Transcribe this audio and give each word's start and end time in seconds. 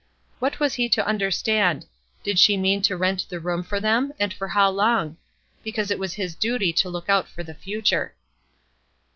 What 0.39 0.59
was 0.59 0.73
he 0.73 0.89
to 0.97 1.05
understand? 1.07 1.85
Did 2.23 2.39
she 2.39 2.57
mean 2.57 2.81
to 2.81 2.97
rent 2.97 3.27
the 3.29 3.39
room 3.39 3.61
for 3.61 3.79
them, 3.79 4.11
and 4.19 4.33
for 4.33 4.47
how 4.47 4.67
long? 4.71 5.17
Because 5.63 5.91
it 5.91 5.99
was 5.99 6.15
his 6.15 6.33
duty 6.33 6.73
to 6.73 6.89
look 6.89 7.07
out 7.07 7.29
for 7.29 7.43
the 7.43 7.53
future. 7.53 8.15